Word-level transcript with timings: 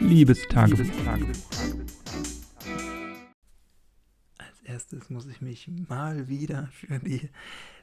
Liebestagebuch. 0.00 0.90
Als 4.38 4.60
erstes 4.64 5.10
muss 5.10 5.26
ich 5.26 5.40
mich 5.40 5.70
mal 5.88 6.28
wieder 6.28 6.68
für 6.72 6.98
die 6.98 7.28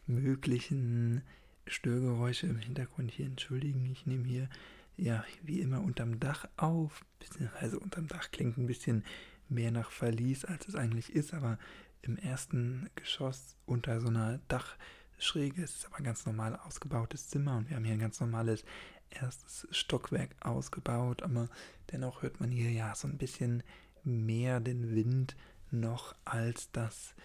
möglichen 0.08 1.22
Störgeräusche 1.68 2.48
im 2.48 2.58
Hintergrund 2.58 3.12
hier 3.12 3.28
entschuldigen. 3.28 3.86
Ich 3.92 4.06
nehme 4.06 4.26
hier 4.26 4.50
ja 4.98 5.24
wie 5.44 5.62
immer 5.62 5.82
unterm 5.82 6.20
Dach 6.20 6.48
auf, 6.58 7.06
beziehungsweise 7.19 7.79
unterm 7.79 8.08
Dach 8.08 8.31
klingt 8.31 8.58
ein 8.58 8.68
bisschen 8.68 9.04
mehr 9.47 9.72
nach 9.72 9.92
Verlies, 9.92 10.44
als 10.44 10.68
es 10.68 10.76
eigentlich 10.76 11.13
ist, 11.13 11.34
aber 11.34 11.60
im 12.02 12.18
ersten 12.18 12.90
Geschoss 12.96 13.56
unter 13.65 14.02
so 14.02 14.08
einer 14.08 14.40
Dachschräge 14.47 15.62
ist 15.62 15.78
es 15.78 15.86
aber 15.86 15.97
ein 15.97 16.04
ganz 16.04 16.26
normal 16.26 16.55
ausgebautes 16.55 17.30
Zimmer 17.30 17.58
und 17.58 17.70
wir 17.70 17.76
haben 17.76 17.86
hier 17.86 17.94
ein 17.94 17.99
ganz 17.99 18.20
normales 18.20 18.66
erstes 19.09 19.67
Stockwerk 19.71 20.35
ausgebaut, 20.40 21.23
aber 21.23 21.49
dennoch 21.91 22.21
hört 22.21 22.40
man 22.40 22.52
hier 22.52 22.71
ja 22.71 22.95
so 22.95 23.08
ein 23.08 23.18
bisschen 23.18 23.63
mehr 24.04 24.59
den 24.59 24.95
Wind 24.95 25.36
noch, 25.72 26.16
als 26.26 26.72
das 26.72 27.16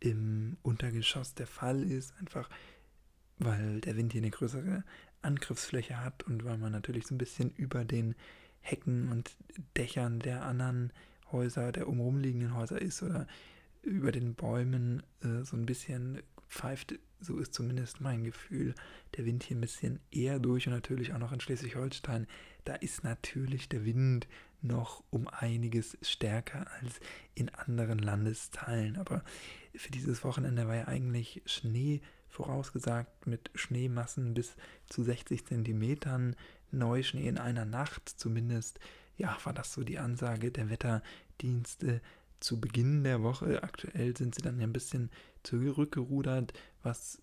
im 0.00 0.56
Untergeschoss 0.62 1.34
der 1.34 1.46
Fall 1.46 1.82
ist, 1.82 2.14
einfach 2.18 2.48
weil 3.38 3.80
der 3.80 3.96
Wind 3.96 4.12
hier 4.12 4.22
eine 4.22 4.30
größere 4.30 4.84
Angriffsfläche 5.22 6.02
hat 6.02 6.22
und 6.24 6.44
weil 6.44 6.58
man 6.58 6.72
natürlich 6.72 7.06
so 7.06 7.14
ein 7.14 7.18
bisschen 7.18 7.50
über 7.50 7.84
den 7.84 8.14
Hecken 8.60 9.10
und 9.10 9.36
Dächern 9.76 10.20
der 10.20 10.44
anderen 10.44 10.92
Häuser, 11.32 11.72
der 11.72 11.88
umrumliegenden 11.88 12.54
Häuser 12.54 12.80
ist 12.80 13.02
oder 13.02 13.26
über 13.82 14.12
den 14.12 14.34
Bäumen 14.34 15.02
äh, 15.22 15.44
so 15.44 15.56
ein 15.56 15.66
bisschen 15.66 16.22
pfeift, 16.48 16.98
so 17.20 17.38
ist 17.38 17.54
zumindest 17.54 18.00
mein 18.00 18.24
Gefühl, 18.24 18.74
der 19.16 19.24
Wind 19.24 19.42
hier 19.42 19.56
ein 19.56 19.60
bisschen 19.60 20.00
eher 20.10 20.38
durch 20.38 20.66
und 20.66 20.74
natürlich 20.74 21.12
auch 21.12 21.18
noch 21.18 21.32
in 21.32 21.40
Schleswig-Holstein, 21.40 22.26
da 22.64 22.74
ist 22.74 23.04
natürlich 23.04 23.68
der 23.68 23.84
Wind 23.84 24.26
noch 24.62 25.02
um 25.10 25.28
einiges 25.28 25.96
stärker 26.02 26.66
als 26.80 27.00
in 27.34 27.48
anderen 27.50 27.98
Landesteilen. 27.98 28.96
Aber 28.96 29.22
für 29.74 29.90
dieses 29.90 30.24
Wochenende 30.24 30.66
war 30.66 30.76
ja 30.76 30.88
eigentlich 30.88 31.42
Schnee 31.46 32.00
vorausgesagt 32.28 33.26
mit 33.26 33.50
Schneemassen 33.54 34.34
bis 34.34 34.56
zu 34.88 35.02
60 35.02 35.46
Zentimetern, 35.46 36.36
Neuschnee 36.70 37.28
in 37.28 37.38
einer 37.38 37.64
Nacht 37.64 38.08
zumindest. 38.08 38.78
Ja, 39.16 39.38
war 39.44 39.54
das 39.54 39.72
so 39.72 39.84
die 39.84 39.98
Ansage 39.98 40.50
der 40.50 40.68
Wetterdienste 40.68 42.02
zu 42.40 42.60
Beginn 42.60 43.04
der 43.04 43.22
Woche. 43.22 43.62
Aktuell 43.62 44.16
sind 44.16 44.34
sie 44.34 44.42
dann 44.42 44.58
ja 44.60 44.66
ein 44.66 44.72
bisschen 44.72 45.10
zurückgerudert, 45.46 46.52
was 46.82 47.22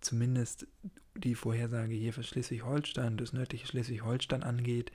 zumindest 0.00 0.66
die 1.14 1.34
Vorhersage 1.34 1.94
hier 1.94 2.12
für 2.12 2.22
Schleswig-Holstein, 2.22 3.16
das 3.16 3.32
nördliche 3.32 3.66
Schleswig-Holstein 3.66 4.42
angeht, 4.42 4.92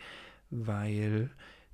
weil 0.50 1.32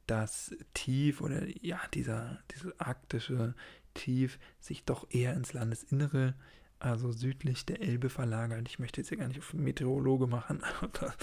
das 0.07 0.55
Tief 0.73 1.21
oder 1.21 1.43
ja, 1.61 1.79
dieser, 1.93 2.39
dieses 2.51 2.79
arktische 2.79 3.53
Tief 3.93 4.39
sich 4.59 4.85
doch 4.85 5.07
eher 5.09 5.33
ins 5.33 5.53
Landesinnere, 5.53 6.35
also 6.79 7.11
südlich 7.11 7.65
der 7.65 7.81
Elbe 7.81 8.09
verlagert. 8.09 8.67
Ich 8.69 8.79
möchte 8.79 9.01
jetzt 9.01 9.09
hier 9.09 9.17
gar 9.17 9.27
nicht 9.27 9.39
auf 9.39 9.53
Meteorologe 9.53 10.27
machen, 10.27 10.63
aber 10.81 11.13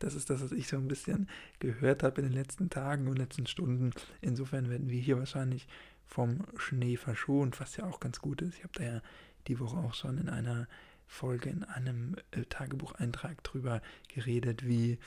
das 0.00 0.14
ist 0.14 0.28
das, 0.28 0.42
was 0.42 0.52
ich 0.52 0.68
so 0.68 0.76
ein 0.76 0.88
bisschen 0.88 1.28
gehört 1.60 2.02
habe 2.02 2.20
in 2.20 2.28
den 2.28 2.36
letzten 2.36 2.68
Tagen 2.68 3.08
und 3.08 3.16
letzten 3.16 3.46
Stunden. 3.46 3.92
Insofern 4.20 4.68
werden 4.68 4.90
wir 4.90 5.00
hier 5.00 5.18
wahrscheinlich 5.18 5.66
vom 6.06 6.44
Schnee 6.56 6.96
verschont, 6.96 7.60
was 7.60 7.76
ja 7.76 7.84
auch 7.84 8.00
ganz 8.00 8.20
gut 8.20 8.42
ist. 8.42 8.56
Ich 8.56 8.64
habe 8.64 8.74
da 8.74 8.84
ja 8.84 9.02
die 9.46 9.58
Woche 9.60 9.76
auch 9.76 9.94
schon 9.94 10.18
in 10.18 10.28
einer 10.28 10.68
Folge, 11.06 11.50
in 11.50 11.64
einem 11.64 12.16
äh, 12.30 12.42
Tagebucheintrag 12.44 13.42
drüber 13.44 13.82
geredet, 14.08 14.66
wie 14.66 14.98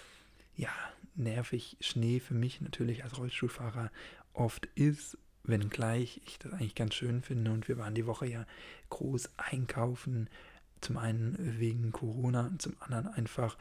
ja, 0.55 0.71
nervig 1.15 1.77
Schnee 1.81 2.19
für 2.19 2.33
mich 2.33 2.61
natürlich 2.61 3.03
als 3.03 3.17
Rollstuhlfahrer 3.17 3.91
oft 4.33 4.65
ist, 4.75 5.17
wenngleich 5.43 6.21
ich 6.25 6.39
das 6.39 6.53
eigentlich 6.53 6.75
ganz 6.75 6.93
schön 6.95 7.21
finde. 7.21 7.51
Und 7.51 7.67
wir 7.67 7.77
waren 7.77 7.95
die 7.95 8.05
Woche 8.05 8.27
ja 8.27 8.45
groß 8.89 9.29
einkaufen, 9.37 10.29
zum 10.81 10.97
einen 10.97 11.59
wegen 11.59 11.91
Corona 11.91 12.47
und 12.47 12.61
zum 12.61 12.75
anderen 12.79 13.07
einfach 13.07 13.57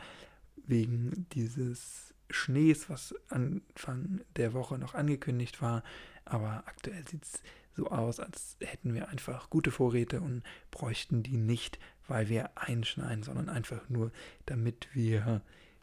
wegen 0.66 1.26
dieses 1.32 2.14
Schnees, 2.30 2.88
was 2.90 3.14
Anfang 3.28 4.20
der 4.36 4.52
Woche 4.52 4.78
noch 4.78 4.94
angekündigt 4.94 5.62
war. 5.62 5.82
Aber 6.24 6.64
aktuell 6.66 7.06
sieht 7.06 7.24
es 7.24 7.42
so 7.74 7.88
aus, 7.88 8.20
als 8.20 8.56
hätten 8.60 8.94
wir 8.94 9.08
einfach 9.08 9.50
gute 9.50 9.70
Vorräte 9.70 10.20
und 10.20 10.42
bräuchten 10.70 11.22
die 11.22 11.36
nicht, 11.36 11.78
weil 12.08 12.28
wir 12.28 12.50
einschneiden, 12.56 13.22
sondern 13.22 13.48
einfach 13.48 13.88
nur, 13.88 14.12
damit 14.46 14.88
wir 14.94 15.42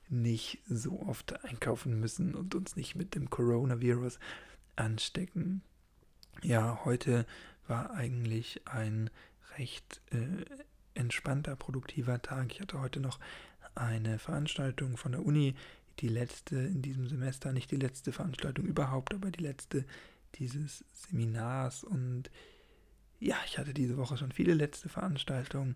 nicht 0.10 0.60
so 0.68 1.02
oft 1.02 1.44
einkaufen 1.46 2.00
müssen 2.00 2.36
und 2.36 2.56
uns 2.56 2.76
nicht 2.76 2.96
mit 2.96 3.16
dem 3.16 3.30
Coronavirus 3.30 4.20
anstecken. 4.76 5.62
Ja, 6.42 6.82
heute 6.84 7.26
war 7.68 7.92
eigentlich 7.92 8.62
ein 8.66 9.10
recht 9.58 10.02
äh, 10.12 10.46
entspannter, 10.94 11.56
produktiver 11.56 12.22
Tag. 12.22 12.52
Ich 12.52 12.62
hatte 12.62 12.80
heute 12.80 13.00
noch 13.00 13.20
eine 13.76 14.20
Veranstaltung 14.20 14.98
von 14.98 15.14
der 15.14 15.26
Uni, 15.26 15.56
die 16.00 16.08
letzte 16.08 16.56
in 16.56 16.82
diesem 16.82 17.08
Semester, 17.08 17.54
nicht 17.54 17.72
die 17.72 17.78
letzte 17.78 18.12
Veranstaltung 18.12 18.66
überhaupt, 18.66 19.14
aber 19.14 19.32
die 19.32 19.44
letzte 19.44 19.86
dieses 20.36 20.84
Seminars. 20.92 21.84
Und 21.84 22.30
ja, 23.20 23.38
ich 23.46 23.58
hatte 23.58 23.74
diese 23.74 23.98
Woche 23.98 24.18
schon 24.18 24.32
viele 24.32 24.54
letzte 24.54 24.90
Veranstaltungen 24.90 25.76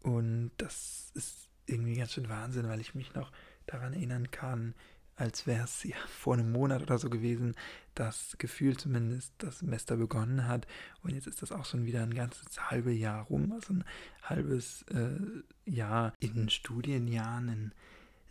und 0.00 0.50
das 0.58 1.10
ist 1.14 1.48
irgendwie 1.66 1.96
ganz 1.96 2.12
schön 2.12 2.28
Wahnsinn, 2.28 2.68
weil 2.68 2.80
ich 2.80 2.94
mich 2.94 3.14
noch 3.14 3.32
daran 3.66 3.94
erinnern 3.94 4.30
kann, 4.30 4.74
als 5.16 5.46
wäre 5.46 5.64
es 5.64 5.82
ja 5.84 5.96
vor 6.08 6.34
einem 6.34 6.52
Monat 6.52 6.82
oder 6.82 6.98
so 6.98 7.08
gewesen, 7.08 7.54
das 7.94 8.36
Gefühl 8.38 8.76
zumindest, 8.76 9.32
das 9.38 9.60
Semester 9.60 9.96
begonnen 9.96 10.46
hat. 10.46 10.66
Und 11.02 11.10
jetzt 11.10 11.26
ist 11.26 11.40
das 11.40 11.52
auch 11.52 11.64
schon 11.64 11.86
wieder 11.86 12.02
ein 12.02 12.14
ganzes 12.14 12.70
halbes 12.70 12.98
Jahr 12.98 13.24
rum, 13.24 13.52
also 13.52 13.72
ein 13.72 13.84
halbes 14.22 14.82
äh, 14.88 15.70
Jahr 15.70 16.12
in 16.18 16.50
Studienjahren. 16.50 17.48
Ein 17.48 17.74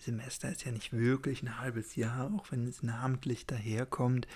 Semester 0.03 0.50
ist 0.50 0.66
ja 0.66 0.72
nicht 0.72 0.94
wirklich 0.94 1.44
ein 1.44 1.59
halbes 1.59 1.96
Jahr, 1.96 2.31
auch 2.34 2.52
wenn 2.52 2.68
es 2.68 2.84
namentlich 2.84 3.46
daherkommt. 3.46 4.28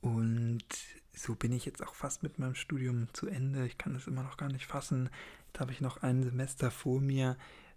Und 0.00 0.64
so 1.12 1.34
bin 1.34 1.52
ich 1.52 1.64
jetzt 1.64 1.82
auch 1.82 1.94
fast 1.94 2.22
mit 2.22 2.38
meinem 2.38 2.54
Studium 2.54 3.08
zu 3.12 3.26
Ende. 3.26 3.66
Ich 3.66 3.78
kann 3.78 3.94
es 3.94 4.06
immer 4.06 4.22
noch 4.22 4.36
gar 4.36 4.50
nicht 4.50 4.66
fassen. 4.66 5.10
Jetzt 5.48 5.60
habe 5.60 5.72
ich 5.72 5.80
noch 5.80 6.02
ein 6.02 6.22
Semester 6.22 6.70
vor 6.70 7.00
mir, 7.00 7.36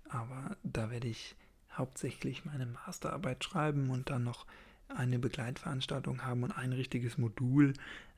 aber 0.10 0.56
da 0.64 0.92
werde 0.92 1.08
ich 1.08 1.36
hauptsächlich 1.72 2.46
meine 2.46 2.66
Masterarbeit 2.66 3.44
schreiben 3.44 3.90
und 3.90 4.10
dann 4.10 4.24
noch 4.24 4.46
eine 4.88 5.20
Begleitveranstaltung 5.20 6.24
haben 6.24 6.44
und 6.44 6.52
ein 6.52 6.74
richtiges 6.74 7.18
Modul. 7.18 7.74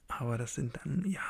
Aber 0.07 0.37
das 0.37 0.55
sind 0.55 0.77
dann 0.83 1.03
ja 1.09 1.21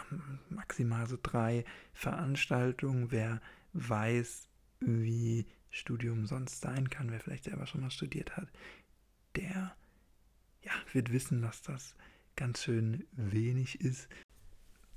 maximal 0.49 1.07
so 1.07 1.17
drei 1.21 1.63
Veranstaltungen. 1.93 3.11
Wer 3.11 3.41
weiß, 3.73 4.47
wie 4.79 5.45
Studium 5.75 6.25
sonst 6.25 6.61
sein 6.61 6.89
kann, 6.89 7.11
wer 7.11 7.19
vielleicht 7.19 7.43
selber 7.43 7.67
schon 7.67 7.81
mal 7.81 7.91
studiert 7.91 8.37
hat, 8.37 8.47
der 9.35 9.75
ja, 10.61 10.71
wird 10.93 11.11
wissen, 11.11 11.41
dass 11.41 11.61
das 11.61 11.95
ganz 12.35 12.63
schön 12.63 13.05
wenig 13.11 13.81
ist. 13.81 14.07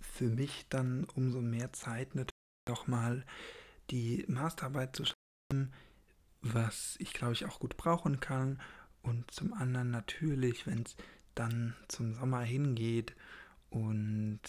Für 0.01 0.29
mich 0.29 0.67
dann 0.69 1.05
umso 1.15 1.41
mehr 1.41 1.73
Zeit 1.73 2.15
natürlich 2.15 2.31
doch 2.65 2.87
mal 2.87 3.25
die 3.91 4.25
Masterarbeit 4.29 4.95
zu 4.95 5.05
schreiben, 5.05 5.73
was 6.43 6.97
ich 7.01 7.13
glaube 7.13 7.33
ich 7.33 7.45
auch 7.45 7.59
gut 7.59 7.77
brauchen 7.77 8.21
kann. 8.21 8.61
Und 9.03 9.31
zum 9.31 9.53
anderen 9.53 9.91
natürlich, 9.91 10.67
wenn 10.67 10.83
es 10.83 10.97
dann 11.35 11.75
zum 11.89 12.15
Sommer 12.15 12.43
hingeht 12.43 13.15
und 13.71 14.41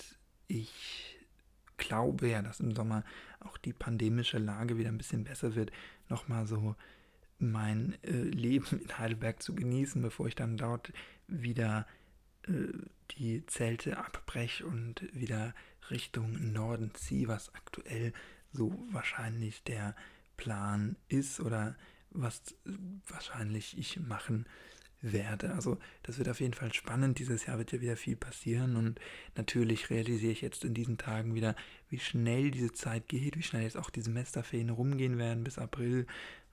ich 0.48 1.19
glaube 1.80 2.30
ja, 2.30 2.42
dass 2.42 2.60
im 2.60 2.76
Sommer 2.76 3.04
auch 3.40 3.58
die 3.58 3.74
pandemische 3.74 4.38
Lage 4.38 4.78
wieder 4.78 4.90
ein 4.90 4.98
bisschen 4.98 5.24
besser 5.24 5.56
wird, 5.56 5.72
nochmal 6.08 6.46
so 6.46 6.76
mein 7.40 7.98
äh, 8.04 8.12
Leben 8.12 8.82
in 8.82 8.98
Heidelberg 8.98 9.42
zu 9.42 9.56
genießen, 9.56 10.02
bevor 10.02 10.28
ich 10.28 10.36
dann 10.36 10.58
dort 10.58 10.92
wieder 11.28 11.88
äh, 12.48 12.68
die 13.12 13.46
Zelte 13.48 13.98
abbreche 13.98 14.66
und 14.66 15.04
wieder 15.14 15.56
Richtung 15.90 16.52
Norden 16.52 16.94
ziehe, 16.94 17.28
was 17.28 17.54
aktuell 17.56 18.14
so 18.52 18.74
wahrscheinlich 18.92 19.64
der 19.64 19.96
Plan 20.38 20.96
ist 21.08 21.40
oder 21.40 21.76
was 22.12 22.56
wahrscheinlich 23.08 23.78
ich 23.78 24.00
machen 24.00 24.46
werde. 25.02 25.54
Also 25.54 25.78
das 26.04 26.18
wird 26.18 26.30
auf 26.30 26.40
jeden 26.40 26.54
Fall 26.54 26.74
spannend. 26.74 27.20
Dieses 27.20 27.46
Jahr 27.46 27.58
wird 27.58 27.72
ja 27.72 27.82
wieder 27.82 27.96
viel 27.96 28.16
passieren 28.16 28.76
und 28.76 29.00
natürlich 29.36 29.90
realisiere 29.90 30.32
ich 30.32 30.42
jetzt 30.42 30.66
in 30.66 30.74
diesen 30.74 30.98
Tagen 30.98 31.36
wieder, 31.36 31.56
wie 31.90 32.00
schnell 32.00 32.52
diese 32.52 32.74
Zeit 32.74 33.08
geht, 33.08 33.38
wie 33.38 33.44
schnell 33.44 33.64
jetzt 33.64 33.78
auch 33.78 33.90
die 33.90 34.02
Semesterferien 34.02 34.70
rumgehen 34.70 35.18
werden 35.18 35.44
bis 35.44 35.58
April, 35.58 36.06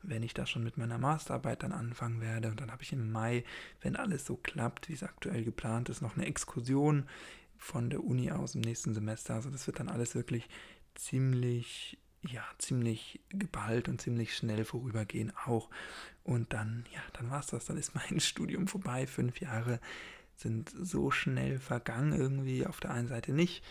wenn 0.03 0.23
ich 0.23 0.35
da 0.35 0.47
schon 0.47 0.63
mit 0.63 0.77
meiner 0.77 0.99
Masterarbeit 0.99 1.63
dann 1.63 1.73
anfangen 1.73 2.21
werde. 2.21 2.49
Und 2.49 2.61
dann 2.61 2.71
habe 2.71 2.83
ich 2.83 2.93
im 2.93 3.11
Mai, 3.11 3.45
wenn 3.81 3.97
alles 3.97 4.25
so 4.25 4.37
klappt, 4.37 4.89
wie 4.89 4.95
es 4.95 5.03
aktuell 5.03 5.45
geplant 5.45 5.89
ist, 5.89 6.03
noch 6.03 6.17
eine 6.17 6.27
Exkursion 6.27 7.09
von 7.59 7.91
der 7.91 8.05
Uni 8.05 8.31
aus 8.31 8.55
im 8.55 8.61
nächsten 8.61 8.95
Semester. 8.95 9.35
Also 9.35 9.51
das 9.51 9.67
wird 9.67 9.81
dann 9.81 9.89
alles 9.89 10.15
wirklich 10.15 10.49
ziemlich 10.95 11.99
ja, 12.27 12.45
ziemlich 12.59 13.21
geballt 13.31 13.89
und 13.89 14.01
ziemlich 14.01 14.37
schnell 14.37 14.65
vorübergehen 14.65 15.33
auch. 15.45 15.71
Und 16.25 16.53
dann, 16.53 16.85
ja, 16.93 17.01
dann 17.13 17.31
war 17.31 17.41
es 17.41 17.47
das. 17.47 17.67
Dann 17.67 17.77
ist 17.77 17.95
mein 17.95 18.21
Studium 18.21 18.67
vorbei. 18.67 19.07
Fünf 19.07 19.41
Jahre 19.41 19.81
sind 20.37 20.71
so 20.71 21.11
schnell 21.11 21.59
vergangen 21.59 22.13
irgendwie. 22.13 22.67
Auf 22.67 22.81
der 22.81 22.91
einen 22.91 23.09
Seite 23.09 23.33
nicht. 23.33 23.65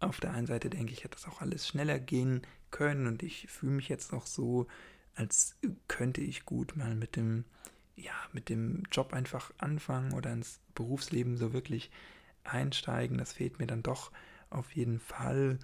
Auf 0.00 0.20
der 0.20 0.32
einen 0.32 0.46
Seite 0.46 0.68
denke 0.68 0.92
ich, 0.92 1.04
hätte 1.04 1.16
das 1.16 1.26
auch 1.26 1.40
alles 1.40 1.66
schneller 1.66 1.98
gehen 1.98 2.42
können 2.70 3.06
und 3.06 3.22
ich 3.22 3.46
fühle 3.48 3.72
mich 3.72 3.88
jetzt 3.88 4.12
auch 4.12 4.26
so, 4.26 4.66
als 5.14 5.56
könnte 5.88 6.20
ich 6.20 6.44
gut 6.44 6.76
mal 6.76 6.94
mit 6.94 7.16
dem, 7.16 7.44
ja, 7.94 8.12
mit 8.32 8.50
dem 8.50 8.82
Job 8.92 9.14
einfach 9.14 9.52
anfangen 9.56 10.12
oder 10.12 10.32
ins 10.32 10.60
Berufsleben 10.74 11.38
so 11.38 11.54
wirklich 11.54 11.90
einsteigen. 12.44 13.16
Das 13.16 13.32
fehlt 13.32 13.58
mir 13.58 13.66
dann 13.66 13.82
doch 13.82 14.12
auf 14.50 14.72
jeden 14.72 15.00
Fall. 15.00 15.58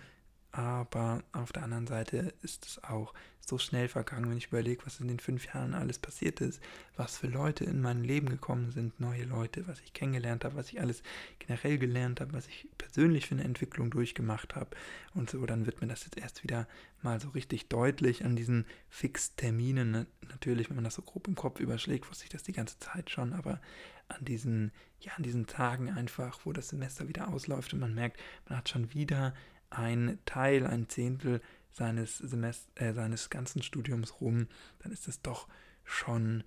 Aber 0.52 1.22
auf 1.32 1.50
der 1.52 1.62
anderen 1.62 1.86
Seite 1.86 2.34
ist 2.42 2.66
es 2.66 2.84
auch 2.84 3.14
so 3.44 3.58
schnell 3.58 3.88
vergangen, 3.88 4.30
wenn 4.30 4.36
ich 4.36 4.48
überlege, 4.48 4.84
was 4.86 5.00
in 5.00 5.08
den 5.08 5.18
fünf 5.18 5.46
Jahren 5.46 5.74
alles 5.74 5.98
passiert 5.98 6.40
ist, 6.40 6.60
was 6.96 7.16
für 7.16 7.26
Leute 7.26 7.64
in 7.64 7.80
mein 7.80 8.04
Leben 8.04 8.28
gekommen 8.28 8.70
sind, 8.70 9.00
neue 9.00 9.24
Leute, 9.24 9.66
was 9.66 9.80
ich 9.80 9.92
kennengelernt 9.92 10.44
habe, 10.44 10.54
was 10.54 10.70
ich 10.70 10.80
alles 10.80 11.02
generell 11.38 11.78
gelernt 11.78 12.20
habe, 12.20 12.34
was 12.34 12.46
ich 12.46 12.68
persönlich 12.78 13.26
für 13.26 13.34
eine 13.34 13.44
Entwicklung 13.44 13.90
durchgemacht 13.90 14.54
habe 14.54 14.76
und 15.14 15.28
so, 15.28 15.44
dann 15.44 15.66
wird 15.66 15.80
mir 15.80 15.88
das 15.88 16.04
jetzt 16.04 16.18
erst 16.18 16.44
wieder 16.44 16.68
mal 17.02 17.18
so 17.18 17.30
richtig 17.30 17.68
deutlich 17.68 18.24
an 18.24 18.36
diesen 18.36 18.64
Fixterminen. 18.88 20.06
Natürlich, 20.28 20.68
wenn 20.68 20.76
man 20.76 20.84
das 20.84 20.94
so 20.94 21.02
grob 21.02 21.26
im 21.26 21.34
Kopf 21.34 21.58
überschlägt, 21.58 22.08
wusste 22.08 22.24
ich 22.24 22.30
das 22.30 22.44
die 22.44 22.52
ganze 22.52 22.78
Zeit 22.78 23.10
schon, 23.10 23.32
aber 23.32 23.60
an 24.06 24.24
diesen, 24.24 24.70
ja, 25.00 25.12
an 25.16 25.24
diesen 25.24 25.46
Tagen 25.46 25.90
einfach, 25.90 26.40
wo 26.44 26.52
das 26.52 26.68
Semester 26.68 27.08
wieder 27.08 27.28
ausläuft 27.28 27.72
und 27.72 27.80
man 27.80 27.94
merkt, 27.94 28.20
man 28.48 28.58
hat 28.58 28.68
schon 28.68 28.92
wieder 28.94 29.34
ein 29.72 30.18
Teil, 30.24 30.66
ein 30.66 30.88
Zehntel 30.88 31.40
seines, 31.72 32.18
Semester, 32.18 32.70
äh, 32.80 32.92
seines 32.92 33.30
ganzen 33.30 33.62
Studiums 33.62 34.20
rum, 34.20 34.48
dann 34.80 34.92
ist 34.92 35.08
das 35.08 35.22
doch 35.22 35.48
schon 35.84 36.44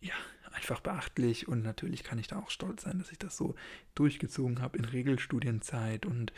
ja, 0.00 0.14
einfach 0.52 0.80
beachtlich 0.80 1.48
und 1.48 1.62
natürlich 1.62 2.04
kann 2.04 2.18
ich 2.18 2.28
da 2.28 2.38
auch 2.38 2.50
stolz 2.50 2.82
sein, 2.82 2.98
dass 2.98 3.12
ich 3.12 3.18
das 3.18 3.36
so 3.36 3.54
durchgezogen 3.94 4.60
habe 4.60 4.78
in 4.78 4.84
Regelstudienzeit 4.84 6.06
und 6.06 6.32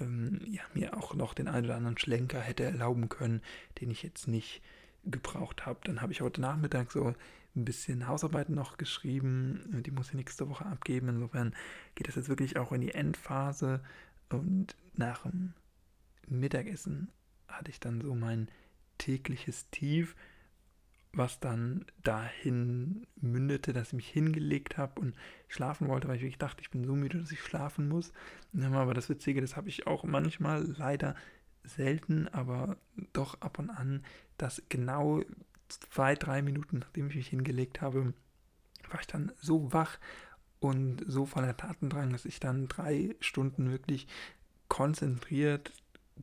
ähm, 0.00 0.40
ja, 0.46 0.62
mir 0.74 0.96
auch 0.96 1.14
noch 1.14 1.34
den 1.34 1.48
einen 1.48 1.66
oder 1.66 1.76
anderen 1.76 1.98
Schlenker 1.98 2.40
hätte 2.40 2.64
erlauben 2.64 3.08
können, 3.08 3.42
den 3.80 3.90
ich 3.90 4.02
jetzt 4.02 4.28
nicht 4.28 4.62
gebraucht 5.04 5.66
habe. 5.66 5.80
Dann 5.84 6.00
habe 6.00 6.12
ich 6.12 6.20
heute 6.20 6.40
Nachmittag 6.40 6.92
so 6.92 7.14
ein 7.56 7.64
bisschen 7.64 8.06
Hausarbeiten 8.06 8.54
noch 8.54 8.76
geschrieben, 8.76 9.82
die 9.84 9.90
muss 9.90 10.08
ich 10.08 10.14
nächste 10.14 10.48
Woche 10.48 10.66
abgeben. 10.66 11.08
Insofern 11.08 11.54
geht 11.94 12.08
das 12.08 12.14
jetzt 12.14 12.28
wirklich 12.28 12.58
auch 12.58 12.72
in 12.72 12.80
die 12.80 12.94
Endphase 12.94 13.80
und 14.30 14.76
nach 14.94 15.22
dem 15.22 15.54
Mittagessen 16.26 17.10
hatte 17.48 17.70
ich 17.70 17.80
dann 17.80 18.00
so 18.00 18.14
mein 18.14 18.48
tägliches 18.98 19.68
Tief, 19.70 20.14
was 21.12 21.40
dann 21.40 21.84
dahin 22.04 23.06
mündete, 23.20 23.72
dass 23.72 23.88
ich 23.88 23.94
mich 23.94 24.08
hingelegt 24.08 24.78
habe 24.78 25.00
und 25.00 25.16
schlafen 25.48 25.88
wollte, 25.88 26.06
weil 26.06 26.16
ich 26.16 26.22
wirklich 26.22 26.38
dachte, 26.38 26.62
ich 26.62 26.70
bin 26.70 26.84
so 26.84 26.94
müde, 26.94 27.18
dass 27.18 27.32
ich 27.32 27.42
schlafen 27.42 27.88
muss. 27.88 28.12
Aber 28.62 28.94
das 28.94 29.08
Witzige, 29.08 29.40
das 29.40 29.56
habe 29.56 29.68
ich 29.68 29.86
auch 29.86 30.04
manchmal 30.04 30.62
leider 30.78 31.16
selten, 31.64 32.28
aber 32.28 32.76
doch 33.12 33.40
ab 33.40 33.58
und 33.58 33.70
an, 33.70 34.04
dass 34.38 34.62
genau 34.68 35.22
zwei, 35.68 36.14
drei 36.14 36.42
Minuten, 36.42 36.78
nachdem 36.78 37.08
ich 37.08 37.16
mich 37.16 37.28
hingelegt 37.28 37.80
habe, 37.80 38.14
war 38.90 39.00
ich 39.00 39.06
dann 39.06 39.32
so 39.40 39.72
wach 39.72 39.98
und 40.60 41.02
so 41.06 41.26
voller 41.26 41.56
Tatendrang, 41.56 42.10
dass 42.12 42.24
ich 42.24 42.38
dann 42.38 42.68
drei 42.68 43.16
Stunden 43.20 43.70
wirklich 43.70 44.06
konzentriert 44.68 45.72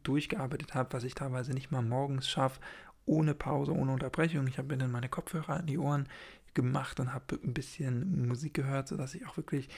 durchgearbeitet 0.04 0.76
habe, 0.76 0.94
was 0.94 1.04
ich 1.04 1.16
teilweise 1.16 1.54
nicht 1.54 1.72
mal 1.72 1.82
morgens 1.82 2.30
schaffe, 2.30 2.62
ohne 3.06 3.34
Pause, 3.34 3.74
ohne 3.74 3.92
Unterbrechung. 3.92 4.48
Ich 4.48 4.58
habe 4.58 4.70
mir 4.70 4.78
dann 4.78 4.92
meine 4.92 5.10
Kopfhörer 5.10 5.58
an 5.58 5.66
die 5.66 5.80
Ohren 5.80 6.08
gemacht 6.54 7.00
und 7.00 7.14
habe 7.14 7.40
ein 7.44 7.54
bisschen 7.54 8.28
Musik 8.28 8.54
gehört, 8.54 8.88
sodass 8.88 9.16
ich 9.16 9.26
auch 9.28 9.38
wirklich 9.38 9.70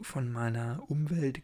von 0.00 0.30
meiner 0.30 0.82
Umwelt 0.88 1.42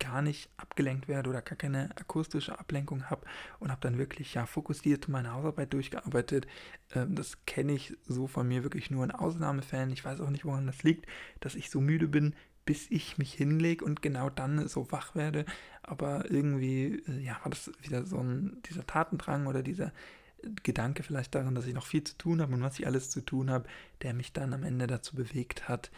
gar 0.00 0.22
nicht 0.22 0.50
abgelenkt 0.56 1.06
werde 1.06 1.30
oder 1.30 1.42
gar 1.42 1.56
keine 1.56 1.90
akustische 1.96 2.58
Ablenkung 2.58 3.08
habe 3.08 3.24
und 3.60 3.70
habe 3.70 3.80
dann 3.82 3.98
wirklich 3.98 4.34
ja 4.34 4.46
fokussiert 4.46 5.08
meine 5.08 5.32
Hausarbeit 5.32 5.72
durchgearbeitet. 5.72 6.48
Ähm, 6.92 7.14
das 7.14 7.44
kenne 7.46 7.72
ich 7.72 7.96
so 8.06 8.26
von 8.26 8.48
mir 8.48 8.64
wirklich 8.64 8.90
nur 8.90 9.04
in 9.04 9.12
Ausnahmefällen. 9.12 9.92
Ich 9.92 10.04
weiß 10.04 10.20
auch 10.20 10.30
nicht, 10.30 10.44
woran 10.44 10.66
das 10.66 10.82
liegt, 10.82 11.06
dass 11.38 11.54
ich 11.54 11.70
so 11.70 11.80
müde 11.80 12.08
bin, 12.08 12.34
bis 12.64 12.90
ich 12.90 13.18
mich 13.18 13.32
hinlege 13.34 13.84
und 13.84 14.02
genau 14.02 14.30
dann 14.30 14.66
so 14.66 14.90
wach 14.90 15.14
werde. 15.14 15.44
Aber 15.82 16.30
irgendwie, 16.30 17.02
äh, 17.06 17.20
ja, 17.20 17.38
war 17.42 17.50
das 17.50 17.70
wieder 17.82 18.04
so 18.04 18.18
ein, 18.18 18.60
dieser 18.68 18.86
Tatendrang 18.86 19.46
oder 19.46 19.62
dieser 19.62 19.92
Gedanke 20.62 21.02
vielleicht 21.02 21.34
daran, 21.34 21.54
dass 21.54 21.66
ich 21.66 21.74
noch 21.74 21.86
viel 21.86 22.04
zu 22.04 22.16
tun 22.16 22.40
habe 22.40 22.54
und 22.54 22.62
was 22.62 22.78
ich 22.78 22.86
alles 22.86 23.10
zu 23.10 23.20
tun 23.20 23.50
habe, 23.50 23.68
der 24.02 24.14
mich 24.14 24.32
dann 24.32 24.54
am 24.54 24.62
Ende 24.62 24.86
dazu 24.86 25.14
bewegt 25.14 25.68
hat, 25.68 25.90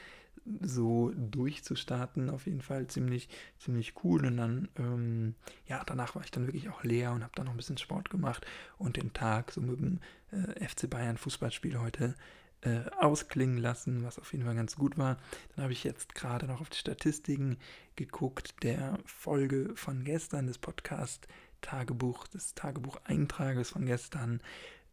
so 0.60 1.12
durchzustarten. 1.16 2.30
Auf 2.30 2.46
jeden 2.46 2.62
Fall 2.62 2.86
ziemlich, 2.86 3.28
ziemlich 3.58 3.94
cool. 4.04 4.26
Und 4.26 4.36
dann, 4.36 4.68
ähm, 4.76 5.34
ja, 5.66 5.82
danach 5.84 6.14
war 6.14 6.24
ich 6.24 6.30
dann 6.30 6.46
wirklich 6.46 6.68
auch 6.68 6.84
leer 6.84 7.12
und 7.12 7.22
habe 7.22 7.32
dann 7.34 7.46
noch 7.46 7.52
ein 7.52 7.58
bisschen 7.58 7.78
Sport 7.78 8.10
gemacht 8.10 8.46
und 8.78 8.96
den 8.96 9.12
Tag 9.12 9.52
so 9.52 9.60
mit 9.60 9.78
dem 9.78 10.00
äh, 10.30 10.66
FC 10.66 10.88
Bayern 10.88 11.16
Fußballspiel 11.16 11.78
heute 11.78 12.14
äh, 12.62 12.82
ausklingen 12.98 13.58
lassen, 13.58 14.04
was 14.04 14.18
auf 14.18 14.32
jeden 14.32 14.44
Fall 14.44 14.54
ganz 14.54 14.76
gut 14.76 14.96
war. 14.96 15.18
Dann 15.54 15.64
habe 15.64 15.72
ich 15.72 15.84
jetzt 15.84 16.14
gerade 16.14 16.46
noch 16.46 16.60
auf 16.60 16.70
die 16.70 16.78
Statistiken 16.78 17.58
geguckt 17.96 18.62
der 18.62 18.98
Folge 19.04 19.72
von 19.74 20.04
gestern 20.04 20.46
des 20.46 20.58
Podcast 20.58 21.26
Tagebuch, 21.60 22.26
des 22.28 22.54
Tagebucheintrages 22.54 23.70
von 23.70 23.86
gestern. 23.86 24.40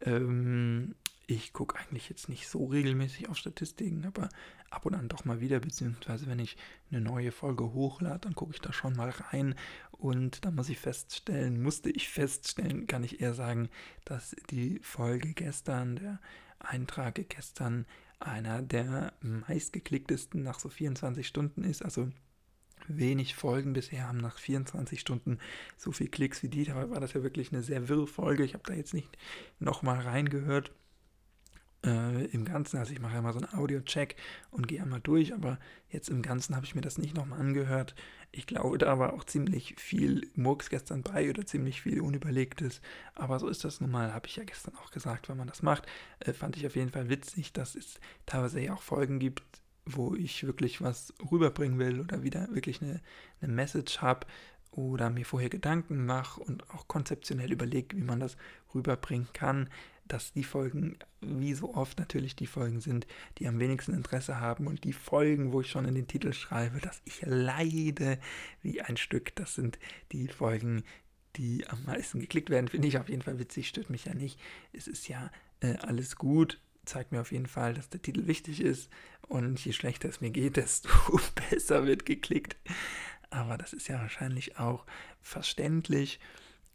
Ähm, 0.01 0.95
ich 1.27 1.53
gucke 1.53 1.77
eigentlich 1.77 2.09
jetzt 2.09 2.27
nicht 2.27 2.47
so 2.47 2.65
regelmäßig 2.65 3.29
auf 3.29 3.37
Statistiken, 3.37 4.03
aber 4.05 4.29
ab 4.71 4.85
und 4.87 4.95
an 4.95 5.09
doch 5.09 5.25
mal 5.25 5.41
wieder, 5.41 5.59
beziehungsweise 5.59 6.25
wenn 6.25 6.39
ich 6.39 6.57
eine 6.89 7.01
neue 7.01 7.31
Folge 7.31 7.73
hochlade, 7.73 8.21
dann 8.21 8.33
gucke 8.33 8.53
ich 8.53 8.61
da 8.61 8.73
schon 8.73 8.95
mal 8.95 9.09
rein 9.09 9.53
und 9.91 10.43
da 10.43 10.49
muss 10.49 10.69
ich 10.69 10.79
feststellen, 10.79 11.61
musste 11.61 11.91
ich 11.91 12.09
feststellen, 12.09 12.87
kann 12.87 13.03
ich 13.03 13.21
eher 13.21 13.35
sagen, 13.35 13.69
dass 14.05 14.35
die 14.49 14.79
Folge 14.79 15.33
gestern, 15.33 15.97
der 15.97 16.19
Eintrag 16.57 17.15
gestern 17.29 17.85
einer 18.19 18.61
der 18.61 19.13
meistgeklicktesten 19.21 20.41
nach 20.41 20.59
so 20.59 20.69
24 20.69 21.27
Stunden 21.27 21.63
ist. 21.63 21.83
Also 21.83 22.09
wenig 22.87 23.35
Folgen 23.35 23.73
bisher 23.73 24.07
haben 24.07 24.19
nach 24.19 24.37
24 24.37 24.99
Stunden 24.99 25.39
so 25.77 25.91
viel 25.91 26.07
Klicks 26.07 26.43
wie 26.43 26.49
die. 26.49 26.65
Dabei 26.65 26.89
war 26.89 26.99
das 26.99 27.13
ja 27.13 27.23
wirklich 27.23 27.51
eine 27.51 27.63
sehr 27.63 27.89
wirre 27.89 28.07
Folge. 28.07 28.43
Ich 28.43 28.53
habe 28.53 28.63
da 28.65 28.73
jetzt 28.73 28.93
nicht 28.93 29.17
nochmal 29.59 29.99
reingehört 29.99 30.71
äh, 31.85 32.25
im 32.25 32.45
Ganzen. 32.45 32.77
Also 32.77 32.91
ich 32.91 32.99
mache 32.99 33.17
immer 33.17 33.33
so 33.33 33.39
einen 33.39 33.53
Audio-Check 33.53 34.15
und 34.51 34.67
gehe 34.67 34.81
einmal 34.81 35.01
durch, 35.01 35.33
aber 35.33 35.59
jetzt 35.89 36.09
im 36.09 36.21
Ganzen 36.21 36.55
habe 36.55 36.65
ich 36.65 36.75
mir 36.75 36.81
das 36.81 36.97
nicht 36.97 37.15
nochmal 37.15 37.39
angehört. 37.39 37.95
Ich 38.31 38.47
glaube, 38.47 38.77
da 38.77 38.99
war 38.99 39.13
auch 39.13 39.23
ziemlich 39.23 39.75
viel 39.77 40.29
Murks 40.35 40.69
gestern 40.69 41.03
bei 41.03 41.29
oder 41.29 41.45
ziemlich 41.45 41.81
viel 41.81 42.01
Unüberlegtes. 42.01 42.81
Aber 43.15 43.39
so 43.39 43.47
ist 43.47 43.63
das 43.63 43.81
nun 43.81 43.91
mal, 43.91 44.13
habe 44.13 44.27
ich 44.27 44.35
ja 44.35 44.43
gestern 44.43 44.75
auch 44.77 44.91
gesagt, 44.91 45.29
wenn 45.29 45.37
man 45.37 45.47
das 45.47 45.61
macht. 45.61 45.87
Äh, 46.19 46.33
fand 46.33 46.57
ich 46.57 46.65
auf 46.67 46.75
jeden 46.75 46.91
Fall 46.91 47.09
witzig, 47.09 47.53
dass 47.53 47.75
es 47.75 47.99
teilweise 48.25 48.59
ja 48.59 48.73
auch 48.73 48.81
Folgen 48.81 49.19
gibt, 49.19 49.43
wo 49.95 50.15
ich 50.15 50.45
wirklich 50.45 50.81
was 50.81 51.13
rüberbringen 51.31 51.79
will 51.79 51.99
oder 51.99 52.23
wieder 52.23 52.47
wirklich 52.51 52.81
eine, 52.81 53.01
eine 53.41 53.53
Message 53.53 53.99
habe 53.99 54.27
oder 54.71 55.09
mir 55.09 55.25
vorher 55.25 55.49
Gedanken 55.49 56.05
mache 56.05 56.41
und 56.41 56.69
auch 56.69 56.87
konzeptionell 56.87 57.51
überlege, 57.51 57.97
wie 57.97 58.03
man 58.03 58.19
das 58.19 58.37
rüberbringen 58.73 59.27
kann 59.33 59.69
dass 60.09 60.33
die 60.33 60.43
Folgen, 60.43 60.97
wie 61.21 61.53
so 61.53 61.73
oft 61.75 61.99
natürlich 61.99 62.35
die 62.35 62.47
Folgen 62.47 62.81
sind, 62.81 63.07
die 63.37 63.47
am 63.47 63.59
wenigsten 63.59 63.93
Interesse 63.93 64.39
haben 64.39 64.67
und 64.67 64.83
die 64.83 64.93
Folgen, 64.93 65.53
wo 65.53 65.61
ich 65.61 65.69
schon 65.69 65.85
in 65.85 65.95
den 65.95 66.07
Titel 66.07 66.33
schreibe, 66.33 66.79
dass 66.79 67.01
ich 67.05 67.21
leide 67.21 68.19
wie 68.61 68.81
ein 68.81 68.97
Stück, 68.97 69.33
das 69.35 69.55
sind 69.55 69.79
die 70.11 70.27
Folgen, 70.27 70.83
die 71.35 71.65
am 71.67 71.85
meisten 71.85 72.19
geklickt 72.19 72.49
werden, 72.49 72.67
finde 72.67 72.87
ich 72.87 72.97
auf 72.97 73.07
jeden 73.07 73.21
Fall 73.21 73.39
witzig, 73.39 73.69
stört 73.69 73.91
mich 73.91 74.05
ja 74.05 74.15
nicht. 74.15 74.39
Es 74.73 74.87
ist 74.87 75.07
ja 75.07 75.31
äh, 75.61 75.75
alles 75.77 76.15
gut, 76.15 76.59
zeigt 76.89 77.11
mir 77.11 77.21
auf 77.21 77.31
jeden 77.31 77.47
Fall, 77.47 77.73
dass 77.73 77.89
der 77.89 78.01
Titel 78.01 78.27
wichtig 78.27 78.61
ist 78.61 78.89
und 79.27 79.63
je 79.63 79.71
schlechter 79.71 80.09
es 80.09 80.21
mir 80.21 80.31
geht, 80.31 80.57
desto 80.57 80.89
besser 81.49 81.85
wird 81.85 82.05
geklickt. 82.05 82.57
Aber 83.29 83.57
das 83.57 83.73
ist 83.73 83.87
ja 83.87 83.99
wahrscheinlich 83.99 84.57
auch 84.57 84.85
verständlich. 85.21 86.19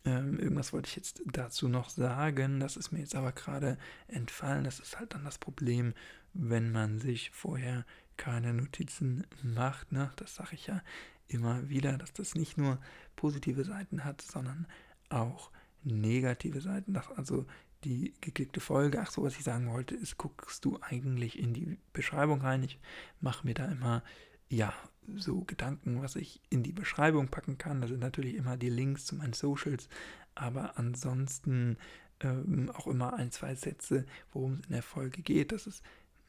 Ähm, 0.05 0.39
irgendwas 0.39 0.73
wollte 0.73 0.89
ich 0.89 0.97
jetzt 0.97 1.23
dazu 1.27 1.69
noch 1.69 1.89
sagen, 1.89 2.61
das 2.61 2.77
ist 2.77 2.93
mir 2.93 3.01
jetzt 3.01 3.17
aber 3.17 3.33
gerade 3.33 3.77
entfallen. 4.07 4.65
Das 4.65 4.79
ist 4.79 4.99
halt 4.99 5.15
dann 5.15 5.25
das 5.25 5.39
Problem, 5.39 5.95
wenn 6.33 6.71
man 6.71 7.01
sich 7.01 7.31
vorher 7.31 7.85
keine 8.17 8.55
Notizen 8.55 9.27
macht. 9.43 9.91
Ne? 9.93 10.13
Das 10.17 10.37
sage 10.37 10.55
ich 10.55 10.67
ja 10.67 10.83
immer 11.27 11.69
wieder, 11.69 11.99
dass 11.99 12.13
das 12.13 12.35
nicht 12.35 12.57
nur 12.57 12.79
positive 13.17 13.65
Seiten 13.65 14.05
hat, 14.05 14.23
sondern 14.23 14.67
auch 15.09 15.51
negative 15.83 16.61
Seiten. 16.61 16.95
Dass 16.95 17.11
also 17.11 17.47
die 17.85 18.15
geklickte 18.21 18.61
Folge, 18.61 19.01
ach 19.01 19.11
so, 19.11 19.23
was 19.23 19.37
ich 19.37 19.45
sagen 19.45 19.71
wollte, 19.71 19.95
ist, 19.95 20.19
guckst 20.19 20.65
du 20.65 20.79
eigentlich 20.81 21.39
in 21.39 21.53
die 21.53 21.79
Beschreibung 21.93 22.41
rein. 22.41 22.63
Ich 22.63 22.79
mache 23.21 23.47
mir 23.47 23.55
da 23.55 23.67
immer 23.67 24.03
ja, 24.49 24.73
so 25.17 25.43
Gedanken, 25.43 26.03
was 26.03 26.17
ich 26.17 26.41
in 26.51 26.63
die 26.63 26.73
Beschreibung 26.73 27.29
packen 27.29 27.59
kann. 27.59 27.81
Da 27.81 27.89
sind 27.89 28.01
natürlich 28.01 28.35
immer 28.35 28.57
die 28.57 28.71
Links 28.71 29.07
zu 29.07 29.17
meinen 29.17 29.33
Socials, 29.33 29.89
aber 30.35 30.79
ansonsten 30.79 31.77
ähm, 32.21 32.71
auch 32.75 32.87
immer 32.87 33.15
ein, 33.15 33.31
zwei 33.31 33.55
Sätze, 33.55 34.07
worum 34.33 34.55
es 34.55 34.67
in 34.67 34.73
der 34.73 34.83
Folge 34.83 35.23
geht. 35.23 35.53
Das 35.53 35.67
ist 35.67 35.83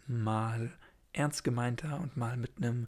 mal 0.07 0.71
ernst 1.13 1.43
gemeinter 1.43 1.99
und 2.01 2.17
mal 2.17 2.37
mit 2.37 2.57
einem 2.57 2.87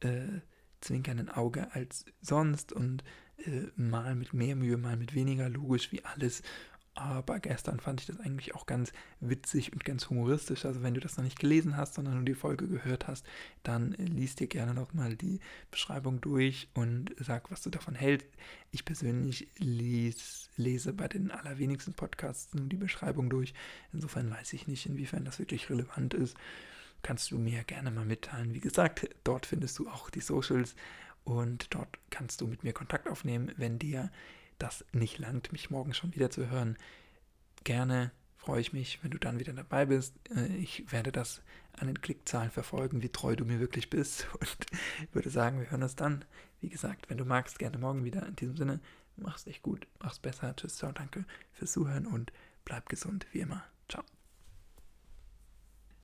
äh, 0.00 0.40
zwinkernden 0.80 1.28
Auge 1.28 1.72
als 1.72 2.04
sonst 2.20 2.72
und 2.72 3.04
äh, 3.38 3.66
mal 3.76 4.14
mit 4.14 4.32
mehr 4.32 4.56
Mühe, 4.56 4.76
mal 4.76 4.96
mit 4.96 5.14
weniger 5.14 5.48
logisch 5.48 5.92
wie 5.92 6.04
alles. 6.04 6.42
Aber 6.98 7.40
gestern 7.40 7.78
fand 7.78 8.00
ich 8.00 8.06
das 8.06 8.18
eigentlich 8.20 8.54
auch 8.54 8.64
ganz 8.64 8.90
witzig 9.20 9.70
und 9.74 9.84
ganz 9.84 10.08
humoristisch. 10.08 10.64
Also 10.64 10.82
wenn 10.82 10.94
du 10.94 11.00
das 11.00 11.18
noch 11.18 11.24
nicht 11.24 11.38
gelesen 11.38 11.76
hast, 11.76 11.92
sondern 11.92 12.14
nur 12.14 12.24
die 12.24 12.34
Folge 12.34 12.66
gehört 12.66 13.06
hast, 13.06 13.26
dann 13.62 13.92
äh, 13.94 14.04
liest 14.04 14.40
dir 14.40 14.46
gerne 14.46 14.72
nochmal 14.72 15.14
die 15.14 15.40
Beschreibung 15.70 16.22
durch 16.22 16.68
und 16.72 17.14
sag, 17.18 17.50
was 17.50 17.60
du 17.60 17.68
davon 17.68 17.94
hältst. 17.94 18.28
Ich 18.70 18.86
persönlich 18.86 19.46
lies, 19.58 20.48
lese 20.56 20.94
bei 20.94 21.06
den 21.06 21.30
allerwenigsten 21.30 21.92
Podcasts 21.92 22.54
nur 22.54 22.66
die 22.66 22.76
Beschreibung 22.76 23.28
durch. 23.28 23.52
Insofern 23.92 24.30
weiß 24.30 24.54
ich 24.54 24.66
nicht, 24.66 24.86
inwiefern 24.86 25.26
das 25.26 25.38
wirklich 25.38 25.68
relevant 25.68 26.14
ist. 26.14 26.34
Kannst 27.02 27.30
du 27.30 27.36
mir 27.36 27.62
gerne 27.64 27.90
mal 27.90 28.06
mitteilen. 28.06 28.54
Wie 28.54 28.60
gesagt, 28.60 29.06
dort 29.22 29.44
findest 29.44 29.78
du 29.78 29.86
auch 29.90 30.08
die 30.08 30.20
Socials 30.20 30.74
und 31.24 31.74
dort 31.74 31.98
kannst 32.08 32.40
du 32.40 32.46
mit 32.46 32.64
mir 32.64 32.72
Kontakt 32.72 33.06
aufnehmen, 33.06 33.52
wenn 33.58 33.78
dir 33.78 34.10
das 34.58 34.84
nicht 34.92 35.18
langt, 35.18 35.52
mich 35.52 35.70
morgen 35.70 35.94
schon 35.94 36.14
wieder 36.14 36.30
zu 36.30 36.48
hören. 36.48 36.76
Gerne 37.64 38.12
freue 38.36 38.60
ich 38.60 38.72
mich, 38.72 39.02
wenn 39.02 39.10
du 39.10 39.18
dann 39.18 39.40
wieder 39.40 39.52
dabei 39.52 39.86
bist. 39.86 40.14
Äh, 40.34 40.56
ich 40.56 40.90
werde 40.92 41.12
das 41.12 41.42
an 41.72 41.88
den 41.88 42.00
Klickzahlen 42.00 42.50
verfolgen, 42.50 43.02
wie 43.02 43.08
treu 43.08 43.36
du 43.36 43.44
mir 43.44 43.60
wirklich 43.60 43.90
bist 43.90 44.28
und 44.40 44.66
würde 45.12 45.30
sagen, 45.30 45.58
wir 45.60 45.70
hören 45.70 45.82
uns 45.82 45.96
dann. 45.96 46.24
Wie 46.60 46.68
gesagt, 46.68 47.10
wenn 47.10 47.18
du 47.18 47.24
magst, 47.24 47.58
gerne 47.58 47.78
morgen 47.78 48.04
wieder. 48.04 48.26
In 48.26 48.36
diesem 48.36 48.56
Sinne, 48.56 48.80
mach's 49.16 49.46
echt 49.46 49.62
gut, 49.62 49.86
mach's 50.00 50.20
besser. 50.20 50.54
Tschüss, 50.54 50.76
ciao, 50.76 50.92
danke 50.92 51.24
fürs 51.52 51.72
Zuhören 51.72 52.06
und 52.06 52.32
bleib 52.64 52.88
gesund, 52.88 53.26
wie 53.32 53.40
immer. 53.40 53.64
Ciao. 53.88 54.04